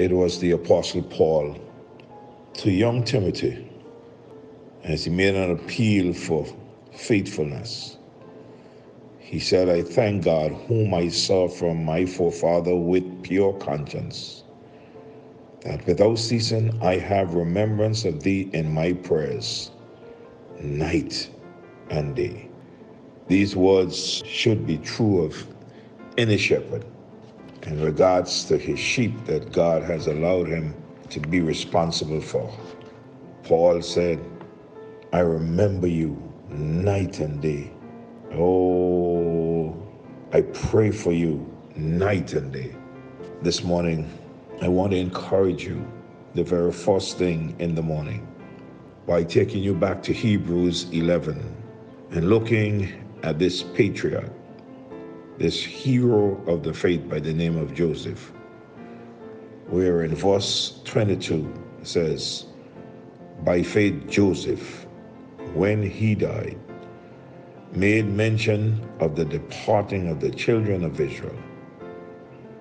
It 0.00 0.12
was 0.12 0.40
the 0.40 0.52
Apostle 0.52 1.02
Paul 1.02 1.58
to 2.54 2.70
young 2.70 3.04
Timothy 3.04 3.70
as 4.82 5.04
he 5.04 5.10
made 5.10 5.34
an 5.34 5.50
appeal 5.50 6.14
for 6.14 6.46
faithfulness. 6.94 7.98
He 9.18 9.38
said, 9.38 9.68
I 9.68 9.82
thank 9.82 10.24
God, 10.24 10.52
whom 10.52 10.94
I 10.94 11.08
saw 11.08 11.48
from 11.48 11.84
my 11.84 12.06
forefather 12.06 12.74
with 12.74 13.22
pure 13.22 13.52
conscience, 13.52 14.42
that 15.66 15.86
without 15.86 16.18
ceasing 16.18 16.80
I 16.80 16.96
have 16.96 17.34
remembrance 17.34 18.06
of 18.06 18.22
thee 18.22 18.48
in 18.54 18.72
my 18.72 18.94
prayers, 18.94 19.70
night 20.62 21.28
and 21.90 22.16
day. 22.16 22.48
These 23.28 23.54
words 23.54 24.22
should 24.24 24.66
be 24.66 24.78
true 24.78 25.24
of 25.24 25.46
any 26.16 26.38
shepherd 26.38 26.86
in 27.64 27.80
regards 27.82 28.44
to 28.44 28.56
his 28.56 28.78
sheep 28.78 29.24
that 29.26 29.52
God 29.52 29.82
has 29.82 30.06
allowed 30.06 30.48
him 30.48 30.74
to 31.10 31.20
be 31.20 31.40
responsible 31.40 32.20
for. 32.20 32.52
Paul 33.44 33.82
said, 33.82 34.20
I 35.12 35.20
remember 35.20 35.86
you 35.86 36.16
night 36.48 37.20
and 37.20 37.40
day. 37.40 37.70
Oh, 38.32 39.76
I 40.32 40.42
pray 40.42 40.90
for 40.90 41.12
you 41.12 41.44
night 41.76 42.34
and 42.34 42.52
day. 42.52 42.74
This 43.42 43.64
morning, 43.64 44.08
I 44.62 44.68
want 44.68 44.92
to 44.92 44.98
encourage 44.98 45.64
you 45.64 45.84
the 46.34 46.44
very 46.44 46.72
first 46.72 47.18
thing 47.18 47.56
in 47.58 47.74
the 47.74 47.82
morning 47.82 48.26
by 49.06 49.24
taking 49.24 49.62
you 49.62 49.74
back 49.74 50.02
to 50.04 50.12
Hebrews 50.12 50.88
11 50.92 51.56
and 52.12 52.28
looking 52.28 52.92
at 53.22 53.38
this 53.38 53.62
patriarch, 53.62 54.30
this 55.40 55.64
hero 55.64 56.38
of 56.46 56.62
the 56.62 56.74
faith 56.74 57.08
by 57.08 57.18
the 57.18 57.32
name 57.32 57.56
of 57.56 57.72
Joseph, 57.72 58.30
where 59.68 60.02
in 60.02 60.14
verse 60.14 60.82
22 60.84 61.50
it 61.80 61.86
says, 61.86 62.44
By 63.42 63.62
faith, 63.62 64.06
Joseph, 64.06 64.86
when 65.54 65.82
he 65.82 66.14
died, 66.14 66.58
made 67.72 68.06
mention 68.06 68.86
of 69.00 69.16
the 69.16 69.24
departing 69.24 70.08
of 70.08 70.20
the 70.20 70.30
children 70.30 70.84
of 70.84 71.00
Israel 71.00 71.38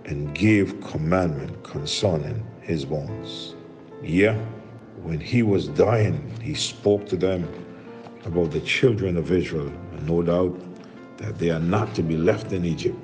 and 0.06 0.34
gave 0.34 0.80
commandment 0.80 1.62
concerning 1.66 2.48
his 2.62 2.86
bones. 2.86 3.56
Yeah, 4.02 4.38
when 5.02 5.20
he 5.20 5.44
was 5.44 5.68
dying, 5.68 6.32
he 6.42 6.54
spoke 6.54 7.06
to 7.08 7.18
them 7.18 7.46
about 8.24 8.52
the 8.52 8.62
children 8.62 9.18
of 9.18 9.34
Israel, 9.34 9.68
and 9.68 10.08
no 10.08 10.22
doubt 10.22 10.69
that 11.20 11.38
they 11.38 11.52
are 11.52 11.60
not 11.60 11.94
to 11.96 12.02
be 12.02 12.18
left 12.18 12.52
in 12.52 12.66
Egypt. 12.66 12.98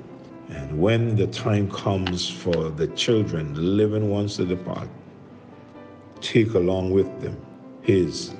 And 0.48 0.80
when 0.80 1.16
the 1.16 1.26
time 1.26 1.70
comes 1.70 2.28
for 2.28 2.70
the 2.70 2.88
children, 2.88 3.76
living 3.76 4.10
ones 4.10 4.36
to 4.36 4.46
depart, 4.46 4.88
take 6.20 6.54
along 6.54 6.90
with 6.90 7.20
them 7.20 7.36
his 7.82 8.34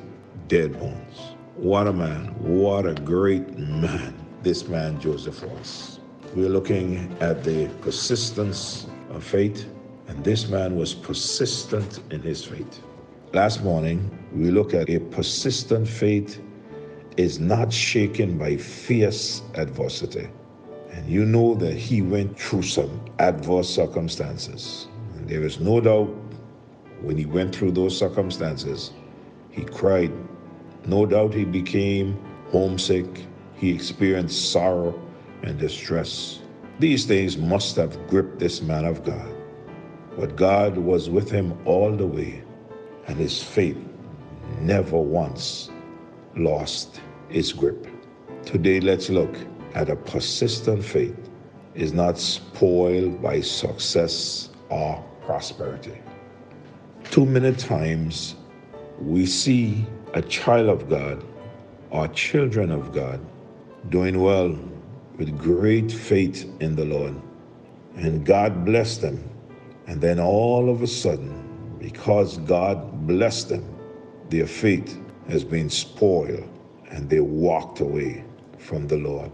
dead 0.48 0.78
bones. 0.78 1.34
What 1.56 1.86
a 1.86 1.92
man. 1.92 2.34
What 2.38 2.86
a 2.86 2.94
great 2.94 3.58
man 3.58 4.14
this 4.42 4.68
man 4.68 5.00
Joseph 5.00 5.42
was. 5.42 6.00
We're 6.34 6.48
looking 6.48 7.16
at 7.20 7.42
the 7.42 7.68
persistence 7.80 8.86
of 9.10 9.24
faith, 9.24 9.66
and 10.08 10.22
this 10.22 10.48
man 10.48 10.76
was 10.76 10.94
persistent 10.94 12.00
in 12.10 12.22
his 12.22 12.44
faith. 12.44 12.80
Last 13.32 13.64
morning, 13.64 14.10
we 14.32 14.50
look 14.50 14.72
at 14.74 14.88
a 14.88 15.00
persistent 15.00 15.88
faith 15.88 16.40
is 17.16 17.40
not 17.40 17.72
shaken 17.72 18.36
by 18.36 18.56
fierce 18.56 19.42
adversity. 19.54 20.28
And 20.90 21.08
you 21.08 21.24
know 21.24 21.54
that 21.54 21.74
he 21.74 22.02
went 22.02 22.38
through 22.38 22.62
some 22.62 23.00
adverse 23.18 23.68
circumstances. 23.68 24.88
And 25.14 25.28
there 25.28 25.42
is 25.42 25.60
no 25.60 25.80
doubt 25.80 26.14
when 27.02 27.16
he 27.16 27.26
went 27.26 27.54
through 27.54 27.72
those 27.72 27.96
circumstances, 27.96 28.92
he 29.50 29.64
cried 29.64 30.12
no 30.86 31.04
doubt 31.04 31.34
he 31.34 31.44
became 31.44 32.18
homesick. 32.50 33.06
He 33.56 33.70
experienced 33.70 34.52
sorrow 34.52 34.94
and 35.42 35.58
distress. 35.58 36.40
These 36.78 37.06
things 37.06 37.36
must 37.36 37.76
have 37.76 38.06
gripped 38.08 38.38
this 38.38 38.62
man 38.62 38.84
of 38.84 39.04
God. 39.04 39.34
But 40.18 40.36
God 40.36 40.78
was 40.78 41.10
with 41.10 41.30
him 41.30 41.58
all 41.64 41.94
the 41.94 42.06
way, 42.06 42.42
and 43.06 43.16
his 43.16 43.42
faith 43.42 43.78
never 44.60 44.98
once 44.98 45.70
lost 46.36 47.00
its 47.30 47.52
grip. 47.52 47.86
Today, 48.44 48.80
let's 48.80 49.10
look 49.10 49.34
at 49.74 49.90
a 49.90 49.96
persistent 49.96 50.84
faith 50.84 51.16
is 51.74 51.92
not 51.92 52.18
spoiled 52.18 53.20
by 53.20 53.40
success 53.40 54.50
or 54.70 55.04
prosperity. 55.22 56.00
Too 57.10 57.26
many 57.26 57.54
times 57.54 58.36
we 59.00 59.26
see 59.26 59.86
a 60.14 60.22
child 60.22 60.68
of 60.68 60.88
God 60.88 61.24
or 61.90 62.08
children 62.08 62.70
of 62.70 62.92
God 62.92 63.20
doing 63.90 64.20
well 64.20 64.58
with 65.18 65.36
great 65.38 65.92
faith 65.92 66.50
in 66.60 66.76
the 66.76 66.84
Lord. 66.84 67.14
And 67.96 68.24
God 68.24 68.64
blessed 68.64 69.02
them. 69.02 69.28
And 69.86 70.00
then 70.00 70.18
all 70.18 70.68
of 70.68 70.82
a 70.82 70.86
sudden, 70.86 71.76
because 71.78 72.38
God 72.38 73.06
blessed 73.06 73.50
them, 73.50 73.76
their 74.30 74.46
faith 74.46 74.98
has 75.28 75.44
been 75.44 75.70
spoiled 75.70 76.48
and 76.90 77.08
they 77.10 77.20
walked 77.20 77.80
away 77.80 78.24
from 78.58 78.86
the 78.86 78.96
Lord. 78.96 79.30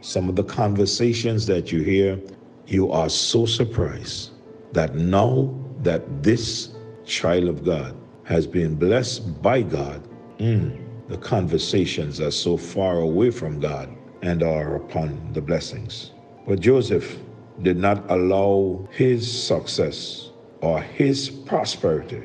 Some 0.00 0.28
of 0.28 0.36
the 0.36 0.44
conversations 0.44 1.46
that 1.46 1.72
you 1.72 1.82
hear, 1.82 2.20
you 2.66 2.92
are 2.92 3.08
so 3.08 3.46
surprised 3.46 4.32
that 4.72 4.94
now 4.94 5.54
that 5.82 6.22
this 6.22 6.74
child 7.04 7.44
of 7.44 7.64
God 7.64 7.96
has 8.24 8.46
been 8.46 8.74
blessed 8.74 9.42
by 9.42 9.62
God, 9.62 10.06
mm, 10.38 10.78
the 11.08 11.18
conversations 11.18 12.20
are 12.20 12.30
so 12.30 12.56
far 12.56 12.98
away 12.98 13.30
from 13.30 13.60
God 13.60 13.88
and 14.22 14.42
are 14.42 14.76
upon 14.76 15.32
the 15.32 15.40
blessings. 15.40 16.12
But 16.46 16.60
Joseph 16.60 17.18
did 17.62 17.76
not 17.76 18.04
allow 18.10 18.88
his 18.90 19.30
success 19.30 20.30
or 20.60 20.80
his 20.80 21.28
prosperity 21.28 22.22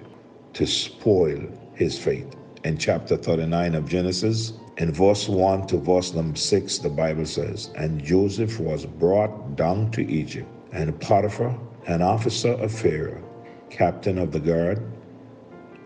to 0.53 0.65
spoil 0.65 1.41
his 1.75 1.99
faith. 1.99 2.35
In 2.65 2.77
chapter 2.77 3.15
39 3.15 3.75
of 3.75 3.87
Genesis, 3.87 4.51
in 4.77 4.91
verse 4.91 5.29
1 5.29 5.67
to 5.67 5.77
verse 5.77 6.13
number 6.13 6.37
6, 6.37 6.79
the 6.79 6.89
Bible 6.89 7.25
says, 7.25 7.69
And 7.77 8.03
Joseph 8.03 8.59
was 8.59 8.85
brought 8.85 9.55
down 9.55 9.91
to 9.91 10.05
Egypt, 10.11 10.49
and 10.73 10.99
Potiphar, 10.99 11.57
an 11.87 12.01
officer 12.01 12.51
of 12.51 12.73
Pharaoh, 12.73 13.23
captain 13.69 14.17
of 14.17 14.33
the 14.33 14.41
guard, 14.41 14.83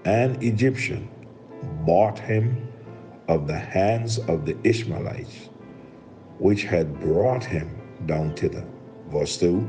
an 0.05 0.41
Egyptian 0.41 1.07
bought 1.85 2.17
him 2.17 2.67
of 3.27 3.45
the 3.45 3.59
hands 3.59 4.17
of 4.17 4.47
the 4.47 4.57
Ishmaelites, 4.63 5.49
which 6.39 6.63
had 6.63 6.99
brought 6.99 7.43
him 7.43 7.69
down 8.07 8.35
thither. 8.35 8.65
Verse 9.09 9.37
2 9.37 9.67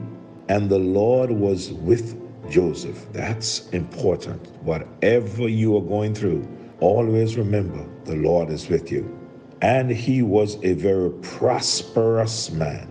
And 0.48 0.70
the 0.70 0.78
Lord 0.78 1.30
was 1.30 1.70
with 1.70 2.18
Joseph. 2.50 3.06
That's 3.12 3.68
important. 3.70 4.46
Whatever 4.62 5.48
you 5.48 5.76
are 5.76 5.82
going 5.82 6.14
through, 6.14 6.48
always 6.80 7.36
remember 7.36 7.86
the 8.04 8.16
Lord 8.16 8.50
is 8.50 8.68
with 8.68 8.90
you. 8.92 9.18
And 9.62 9.90
he 9.90 10.22
was 10.22 10.56
a 10.62 10.74
very 10.74 11.10
prosperous 11.22 12.50
man. 12.50 12.90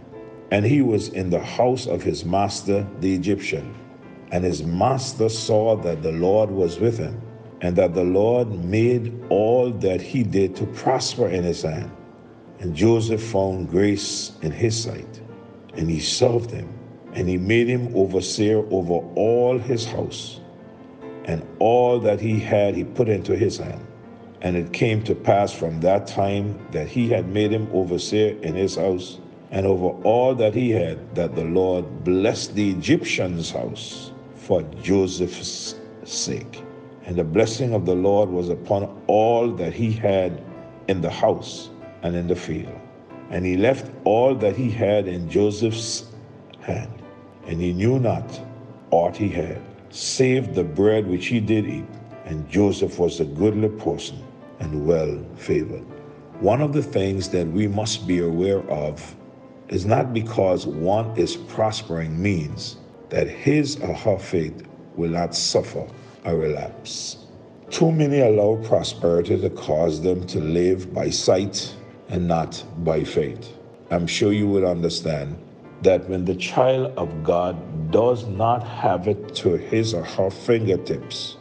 And 0.52 0.66
he 0.66 0.82
was 0.82 1.10
in 1.10 1.30
the 1.30 1.40
house 1.40 1.88
of 1.88 2.04
his 2.04 2.26
master, 2.26 2.88
the 3.00 3.14
Egyptian. 3.14 3.76
And 4.32 4.44
his 4.44 4.64
master 4.64 5.30
saw 5.30 5.76
that 5.78 6.02
the 6.02 6.12
Lord 6.12 6.50
was 6.50 6.80
with 6.80 6.98
him 6.98 7.22
and 7.64 7.78
that 7.78 7.94
the 7.94 8.04
Lord 8.04 8.66
made 8.66 9.14
all 9.30 9.72
that 9.72 10.02
he 10.02 10.22
did 10.22 10.54
to 10.58 10.66
prosper 10.68 11.30
in 11.30 11.44
his 11.44 11.62
hand. 11.62 11.90
And 12.60 12.76
Joseph 12.76 13.24
found 13.24 13.70
grace 13.70 14.34
in 14.42 14.52
his 14.52 14.82
sight, 14.82 15.22
and 15.76 15.90
he 15.90 16.00
served 16.00 16.52
him, 16.52 16.72
and 17.14 17.28
he 17.28 17.38
made 17.38 17.68
him 17.68 17.96
overseer 17.96 18.60
over 18.70 18.96
all 19.16 19.58
his 19.58 19.86
house, 19.86 20.42
and 21.26 21.46
all 21.60 22.00
that 22.00 22.20
he 22.20 22.40
had 22.40 22.76
he 22.76 22.84
put 22.84 23.10
into 23.10 23.36
his 23.36 23.58
hand. 23.58 23.86
And 24.42 24.58
it 24.58 24.74
came 24.74 25.04
to 25.04 25.16
pass 25.16 25.54
from 25.54 25.80
that 25.82 26.06
time 26.06 26.60
that 26.72 26.88
he 26.88 27.08
had 27.08 27.28
made 27.30 27.52
him 27.52 27.70
overseer 27.72 28.38
in 28.42 28.56
his 28.56 28.76
house, 28.76 29.20
and 29.52 29.66
over 29.66 29.90
all 30.04 30.36
that 30.36 30.54
he 30.54 30.72
had, 30.72 31.16
that 31.16 31.36
the 31.36 31.46
Lord 31.46 32.04
blessed 32.04 32.56
the 32.56 32.72
Egyptian's 32.72 33.52
house 33.52 34.12
for 34.36 34.62
Joseph's 34.82 35.76
sake. 36.04 36.64
And 37.06 37.16
the 37.16 37.24
blessing 37.24 37.74
of 37.74 37.86
the 37.86 37.96
Lord 37.96 38.30
was 38.30 38.50
upon 38.50 39.02
all 39.08 39.50
that 39.52 39.74
he 39.74 39.92
had 39.92 40.44
in 40.88 41.02
the 41.02 41.10
house 41.10 41.70
and 42.02 42.16
in 42.16 42.28
the 42.28 42.36
field. 42.36 42.80
And 43.30 43.46
he 43.46 43.58
left 43.58 43.90
all 44.04 44.36
that 44.36 44.56
he 44.56 44.70
had 44.70 45.08
in 45.08 45.30
Joseph's 45.30 46.06
hand, 46.60 46.92
and 47.48 47.62
he 47.62 47.74
knew 47.74 48.00
not 48.00 48.40
aught 48.92 49.16
he 49.16 49.30
had, 49.30 49.62
save 49.94 50.56
the 50.56 50.64
bread 50.64 51.08
which 51.08 51.28
he 51.28 51.40
did 51.40 51.68
eat. 51.68 51.86
And 52.26 52.50
Joseph 52.50 52.98
was 52.98 53.20
a 53.20 53.26
goodly 53.26 53.70
person 53.70 54.18
and 54.60 54.88
well 54.88 55.24
favored. 55.36 55.86
One 56.40 56.62
of 56.62 56.74
the 56.74 56.82
things 56.82 57.30
that 57.30 57.48
we 57.48 57.68
must 57.68 58.08
be 58.08 58.20
aware 58.20 58.68
of 58.72 59.16
is 59.68 59.86
not 59.86 60.14
because 60.14 60.66
one 60.66 61.16
is 61.18 61.36
prospering 61.36 62.22
means 62.22 62.78
that 63.10 63.28
his 63.28 63.80
or 63.82 63.94
her 63.94 64.18
faith 64.18 64.68
will 64.96 65.12
not 65.12 65.36
suffer 65.36 65.88
a 66.26 66.36
relapse. 66.36 67.28
Too 67.70 67.92
many 67.92 68.22
allow 68.22 68.62
prosperity 68.64 69.40
to 69.40 69.50
cause 69.52 70.02
them 70.02 70.26
to 70.28 70.40
live 70.40 70.94
by 70.94 71.10
sight 71.10 71.76
and 72.10 72.28
not 72.28 72.64
by 72.84 73.04
faith. 73.04 73.58
I'm 73.92 74.08
sure 74.08 74.34
you 74.34 74.48
will 74.48 74.68
understand 74.68 75.38
that 75.84 76.08
when 76.10 76.26
the 76.26 76.36
child 76.36 76.94
of 76.98 77.24
God 77.24 77.56
does 77.94 78.26
not 78.26 78.68
have 78.68 79.08
it 79.08 79.36
to 79.36 79.52
his 79.52 79.94
or 79.94 80.04
her 80.04 80.30
fingertips, 80.30 81.38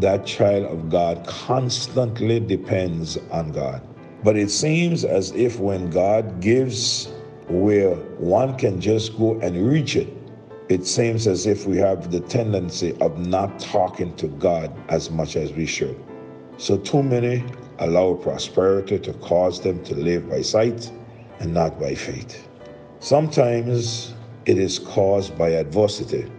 that 0.00 0.24
child 0.24 0.64
of 0.66 0.88
God 0.88 1.26
constantly 1.26 2.38
depends 2.40 3.18
on 3.32 3.50
God. 3.50 3.82
But 4.22 4.36
it 4.36 4.50
seems 4.50 5.04
as 5.04 5.32
if 5.32 5.58
when 5.58 5.90
God 5.90 6.40
gives 6.40 7.08
where 7.48 7.94
one 8.18 8.56
can 8.56 8.80
just 8.80 9.18
go 9.18 9.38
and 9.40 9.68
reach 9.68 9.96
it, 9.96 10.08
it 10.68 10.86
seems 10.86 11.26
as 11.26 11.46
if 11.46 11.66
we 11.66 11.76
have 11.78 12.10
the 12.10 12.20
tendency 12.20 12.96
of 13.00 13.18
not 13.26 13.58
talking 13.58 14.14
to 14.16 14.28
God 14.28 14.72
as 14.88 15.10
much 15.10 15.36
as 15.36 15.52
we 15.52 15.66
should. 15.66 15.96
So, 16.56 16.78
too 16.78 17.02
many 17.02 17.44
allow 17.78 18.14
prosperity 18.14 18.98
to 19.00 19.12
cause 19.14 19.60
them 19.60 19.84
to 19.84 19.94
live 19.94 20.28
by 20.28 20.40
sight 20.40 20.90
and 21.40 21.52
not 21.52 21.78
by 21.78 21.94
faith. 21.94 22.48
Sometimes 22.98 24.15
it 24.46 24.58
is 24.58 24.78
caused 24.78 25.36
by 25.36 25.50
adversity, 25.50 26.30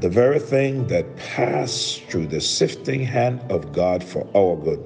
the 0.00 0.08
very 0.08 0.40
thing 0.40 0.86
that 0.88 1.16
passed 1.16 2.02
through 2.04 2.26
the 2.26 2.40
sifting 2.40 3.00
hand 3.00 3.40
of 3.50 3.72
God 3.72 4.02
for 4.02 4.28
our 4.36 4.56
good. 4.56 4.80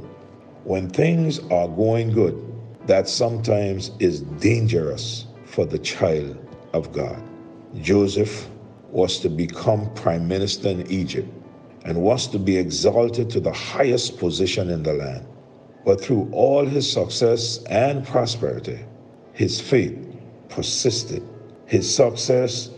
When 0.64 0.88
things 0.88 1.38
are 1.50 1.66
going 1.68 2.12
good, 2.12 2.38
that 2.86 3.08
sometimes 3.08 3.90
is 3.98 4.20
dangerous 4.20 5.26
for 5.44 5.64
the 5.64 5.78
child 5.78 6.36
of 6.72 6.92
God. 6.92 7.22
Joseph 7.80 8.48
was 8.90 9.18
to 9.20 9.30
become 9.30 9.92
prime 9.94 10.28
minister 10.28 10.68
in 10.68 10.90
Egypt 10.90 11.28
and 11.84 12.02
was 12.02 12.26
to 12.28 12.38
be 12.38 12.56
exalted 12.56 13.30
to 13.30 13.40
the 13.40 13.52
highest 13.52 14.18
position 14.18 14.70
in 14.70 14.82
the 14.82 14.92
land. 14.92 15.26
But 15.84 16.00
through 16.00 16.28
all 16.32 16.64
his 16.64 16.90
success 16.90 17.62
and 17.64 18.06
prosperity, 18.06 18.78
his 19.32 19.60
faith 19.60 19.98
persisted. 20.48 21.26
His 21.72 21.88
success 21.94 22.68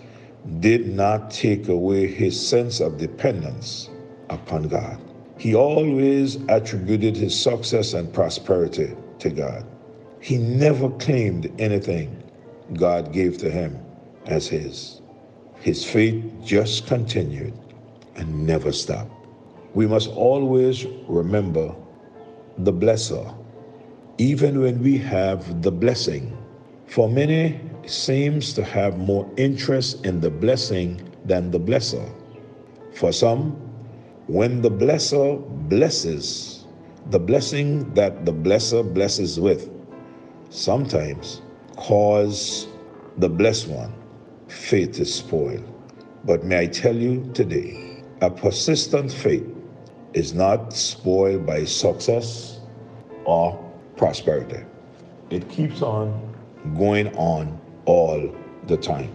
did 0.60 0.86
not 0.86 1.28
take 1.28 1.66
away 1.66 2.06
his 2.06 2.38
sense 2.38 2.78
of 2.78 2.96
dependence 2.96 3.90
upon 4.30 4.68
God. 4.68 5.00
He 5.36 5.52
always 5.52 6.36
attributed 6.48 7.16
his 7.16 7.34
success 7.36 7.94
and 7.94 8.12
prosperity 8.12 8.94
to 9.18 9.30
God. 9.30 9.66
He 10.20 10.38
never 10.38 10.90
claimed 10.90 11.50
anything 11.58 12.22
God 12.74 13.12
gave 13.12 13.36
to 13.38 13.50
him 13.50 13.76
as 14.26 14.46
his. 14.46 15.02
His 15.56 15.84
faith 15.84 16.22
just 16.44 16.86
continued 16.86 17.52
and 18.14 18.46
never 18.46 18.70
stopped. 18.70 19.10
We 19.74 19.88
must 19.88 20.08
always 20.10 20.86
remember 21.08 21.74
the 22.58 22.72
blesser, 22.72 23.34
even 24.18 24.60
when 24.60 24.80
we 24.80 24.98
have 24.98 25.62
the 25.62 25.72
blessing. 25.72 26.38
For 26.86 27.08
many, 27.08 27.58
seems 27.90 28.52
to 28.54 28.64
have 28.64 28.98
more 28.98 29.30
interest 29.36 30.04
in 30.04 30.20
the 30.20 30.30
blessing 30.30 31.10
than 31.24 31.50
the 31.50 31.60
blesser. 31.60 32.12
For 32.94 33.12
some, 33.12 33.52
when 34.26 34.62
the 34.62 34.70
blesser 34.70 35.38
blesses, 35.68 36.66
the 37.10 37.18
blessing 37.18 37.92
that 37.94 38.24
the 38.24 38.32
blesser 38.32 38.82
blesses 38.82 39.38
with 39.38 39.70
sometimes 40.50 41.42
cause 41.76 42.68
the 43.18 43.28
blessed 43.28 43.68
one 43.68 43.92
faith 44.48 44.92
to 44.92 45.04
spoil. 45.04 45.62
But 46.24 46.44
may 46.44 46.60
I 46.60 46.66
tell 46.66 46.96
you 46.96 47.30
today, 47.34 48.02
a 48.20 48.30
persistent 48.30 49.12
faith 49.12 49.46
is 50.14 50.32
not 50.32 50.72
spoiled 50.72 51.44
by 51.44 51.64
success 51.64 52.60
or 53.24 53.58
prosperity. 53.96 54.64
It 55.30 55.48
keeps 55.48 55.82
on 55.82 56.34
going 56.76 57.14
on 57.16 57.60
all 57.86 58.34
the 58.66 58.76
time. 58.76 59.14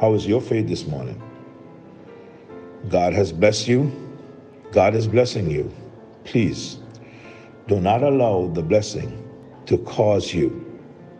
How 0.00 0.14
is 0.14 0.26
your 0.26 0.40
faith 0.40 0.68
this 0.68 0.86
morning? 0.86 1.20
God 2.88 3.12
has 3.12 3.32
blessed 3.32 3.68
you. 3.68 3.90
God 4.72 4.94
is 4.94 5.06
blessing 5.06 5.50
you. 5.50 5.72
Please 6.24 6.78
do 7.68 7.80
not 7.80 8.02
allow 8.02 8.48
the 8.48 8.62
blessing 8.62 9.20
to 9.66 9.78
cause 9.78 10.34
you 10.34 10.60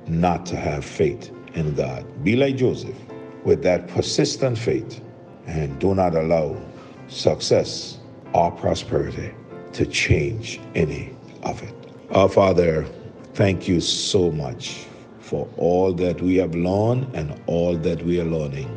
not 0.06 0.44
to 0.46 0.56
have 0.56 0.85
faith 0.85 1.31
in 1.55 1.75
God. 1.75 2.05
Be 2.25 2.37
like 2.37 2.56
Joseph 2.56 2.96
with 3.44 3.62
that 3.62 3.88
persistent 3.88 4.58
faith 4.58 5.00
and 5.46 5.79
do 5.79 5.94
not 5.94 6.14
allow 6.14 6.61
success 7.08 7.99
or 8.32 8.50
prosperity 8.50 9.32
to 9.73 9.87
change 9.87 10.61
any 10.75 11.14
of 11.43 11.62
it. 11.62 11.75
Our 12.11 12.29
Father, 12.29 12.85
thank 13.35 13.69
you 13.69 13.81
so 13.81 14.31
much 14.31 14.87
for 15.25 15.49
all 15.56 15.93
that 15.94 16.21
we 16.21 16.37
have 16.37 16.55
learned 16.55 17.15
and 17.15 17.41
all 17.47 17.76
that 17.79 18.03
we 18.05 18.21
are 18.21 18.25
learning. 18.25 18.71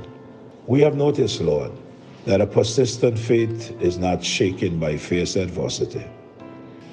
We 0.65 0.79
have 0.81 0.95
noticed, 0.95 1.41
Lord, 1.41 1.71
that 2.25 2.39
a 2.39 2.47
persistent 2.47 3.19
faith 3.19 3.75
is 3.81 3.97
not 3.97 4.23
shaken 4.23 4.79
by 4.79 4.97
fierce 4.97 5.35
adversity. 5.35 6.05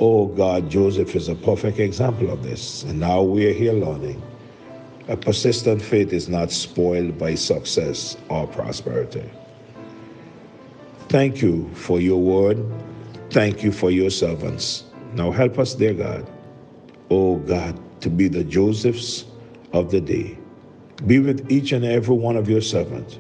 Oh 0.01 0.27
God, 0.27 0.69
Joseph 0.69 1.15
is 1.15 1.29
a 1.29 1.37
perfect 1.37 1.79
example 1.79 2.31
of 2.31 2.43
this. 2.43 2.83
And 2.83 2.99
now 2.99 3.23
we 3.23 3.47
are 3.47 3.53
here 3.53 3.73
learning. 3.73 4.21
A 5.07 5.17
persistent 5.17 5.81
faith 5.81 6.13
is 6.13 6.29
not 6.29 6.51
spoiled 6.51 7.17
by 7.17 7.37
success 7.37 8.17
or 8.29 8.49
prosperity. 8.49 9.31
Thank 11.09 11.43
you 11.43 11.71
for 11.75 12.01
your 12.01 12.21
word. 12.21 12.65
Thank 13.31 13.63
you 13.63 13.71
for 13.71 13.93
your 13.93 14.11
servants. 14.11 14.85
Now 15.13 15.31
help 15.31 15.61
us, 15.61 15.75
dear 15.75 15.95
God. 15.95 16.29
Oh 17.11 17.37
God, 17.37 17.79
to 18.01 18.11
be 18.11 18.27
the 18.27 18.43
Josephs 18.43 19.27
of 19.75 19.91
the 19.91 20.01
day. 20.01 20.39
Be 21.07 21.19
with 21.19 21.51
each 21.51 21.73
and 21.73 21.85
every 21.85 22.15
one 22.17 22.37
of 22.37 22.49
your 22.49 22.63
servants. 22.63 23.19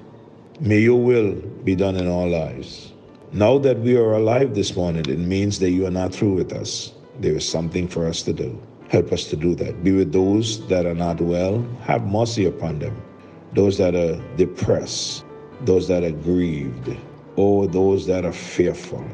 May 0.60 0.78
your 0.78 1.02
will 1.02 1.32
be 1.64 1.74
done 1.74 1.96
in 1.96 2.08
our 2.08 2.28
lives. 2.28 2.92
Now 3.32 3.58
that 3.58 3.80
we 3.80 3.96
are 3.96 4.12
alive 4.14 4.54
this 4.54 4.76
morning, 4.76 5.04
it 5.08 5.18
means 5.18 5.58
that 5.58 5.70
you 5.70 5.84
are 5.84 5.90
not 5.90 6.14
through 6.14 6.34
with 6.34 6.52
us. 6.52 6.94
There 7.18 7.34
is 7.34 7.46
something 7.46 7.88
for 7.88 8.06
us 8.06 8.22
to 8.22 8.32
do. 8.32 8.62
Help 8.88 9.12
us 9.12 9.24
to 9.30 9.36
do 9.36 9.56
that. 9.56 9.82
Be 9.82 9.90
with 9.90 10.12
those 10.12 10.64
that 10.68 10.86
are 10.86 10.94
not 10.94 11.20
well. 11.20 11.66
Have 11.82 12.06
mercy 12.06 12.44
upon 12.44 12.78
them. 12.78 13.02
Those 13.52 13.76
that 13.78 13.96
are 13.96 14.22
depressed, 14.36 15.24
those 15.62 15.88
that 15.88 16.04
are 16.04 16.12
grieved, 16.12 16.96
or 17.34 17.66
those 17.66 18.06
that 18.06 18.24
are 18.24 18.32
fearful. 18.32 19.04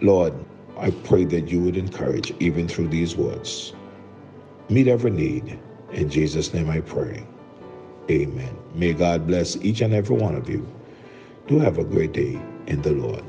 Lord, 0.00 0.32
I 0.78 0.90
pray 0.90 1.24
that 1.26 1.48
you 1.48 1.60
would 1.60 1.76
encourage 1.76 2.32
even 2.40 2.66
through 2.66 2.88
these 2.88 3.16
words. 3.16 3.74
Meet 4.70 4.88
every 4.88 5.10
need. 5.10 5.58
In 5.92 6.10
Jesus' 6.10 6.52
name 6.52 6.70
I 6.70 6.80
pray. 6.80 7.26
Amen. 8.10 8.56
May 8.74 8.92
God 8.92 9.26
bless 9.26 9.56
each 9.56 9.80
and 9.80 9.94
every 9.94 10.16
one 10.16 10.34
of 10.34 10.48
you. 10.48 10.66
Do 11.46 11.58
have 11.60 11.78
a 11.78 11.84
great 11.84 12.12
day 12.12 12.40
in 12.66 12.82
the 12.82 12.92
Lord. 12.92 13.24